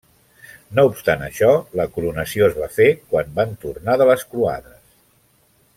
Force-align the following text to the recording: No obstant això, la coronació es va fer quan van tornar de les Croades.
No 0.77 0.85
obstant 0.89 1.21
això, 1.25 1.49
la 1.81 1.85
coronació 1.97 2.47
es 2.49 2.57
va 2.63 2.71
fer 2.79 2.89
quan 3.13 3.31
van 3.41 3.55
tornar 3.67 3.99
de 4.03 4.09
les 4.13 4.25
Croades. 4.33 4.83